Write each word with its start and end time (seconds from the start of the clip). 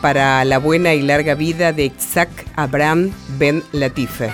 para 0.00 0.44
la 0.44 0.58
buena 0.58 0.94
y 0.94 1.02
larga 1.02 1.34
vida 1.34 1.72
de 1.72 1.86
Isaac 1.86 2.30
Abraham 2.56 3.10
Ben 3.38 3.62
Latife. 3.72 4.32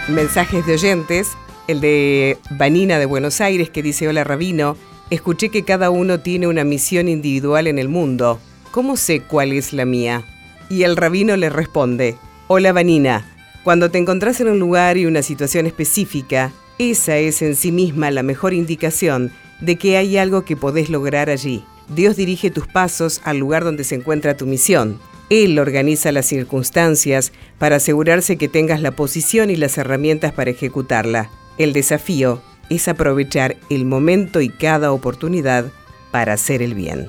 Mensajes 0.09 0.65
de 0.67 0.75
oyentes, 0.75 1.33
el 1.67 1.81
de 1.81 2.39
Vanina 2.51 2.99
de 2.99 3.07
Buenos 3.07 3.41
Aires 3.41 3.71
que 3.71 3.83
dice, 3.83 4.07
hola 4.09 4.23
Rabino, 4.25 4.77
escuché 5.11 5.49
que 5.49 5.65
cada 5.65 5.91
uno 5.91 6.21
tiene 6.21 6.47
una 6.47 6.65
misión 6.65 7.09
individual 7.09 7.67
en 7.67 7.79
el 7.79 7.89
mundo. 7.89 8.39
¿Cómo 8.71 8.97
sé 8.97 9.23
cuál 9.23 9.53
es 9.53 9.73
la 9.73 9.85
mía? 9.85 10.25
Y 10.69 10.83
el 10.83 10.97
rabino 10.97 11.37
le 11.37 11.51
responde, 11.51 12.17
hola 12.49 12.73
Vanina, 12.73 13.25
cuando 13.65 13.91
te 13.91 13.99
encontrás 13.99 14.41
en 14.41 14.49
un 14.49 14.59
lugar 14.59 14.97
y 14.97 15.07
una 15.07 15.23
situación 15.23 15.67
específica, 15.67 16.53
esa 16.79 17.17
es 17.17 17.43
en 17.43 17.57
sí 17.57 17.73
misma 17.73 18.11
la 18.11 18.23
mejor 18.23 18.55
indicación 18.55 19.33
de 19.61 19.77
que 19.77 19.97
hay 19.97 20.17
algo 20.17 20.45
que 20.45 20.57
podés 20.57 20.89
lograr 20.89 21.31
allí. 21.31 21.65
Dios 21.89 22.17
dirige 22.17 22.51
tus 22.51 22.67
pasos 22.67 23.21
al 23.25 23.39
lugar 23.39 23.65
donde 23.65 23.85
se 23.85 23.95
encuentra 23.95 24.37
tu 24.37 24.47
misión. 24.47 24.99
Él 25.31 25.59
organiza 25.59 26.13
las 26.13 26.27
circunstancias 26.27 27.33
para 27.59 27.77
asegurarse 27.77 28.37
que 28.37 28.49
tengas 28.49 28.81
la 28.81 28.93
posición 28.93 29.51
y 29.51 29.57
las 29.57 29.77
herramientas 29.79 30.33
para 30.33 30.51
ejecutarla. 30.51 31.31
El 31.59 31.73
desafío 31.73 32.43
es 32.71 32.87
aprovechar 32.87 33.57
el 33.71 33.85
momento 33.85 34.41
y 34.41 34.51
cada 34.51 34.93
oportunidad 34.93 35.67
para 36.13 36.35
hacer 36.35 36.63
el 36.63 36.75
bien. 36.75 37.09